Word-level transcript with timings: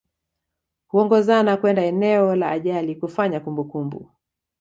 Huongozana 0.87 1.57
kwenda 1.57 1.85
eneo 1.85 2.35
la 2.35 2.49
ajali 2.51 2.95
kufanya 2.95 3.39
kumbukumbu 3.39 4.09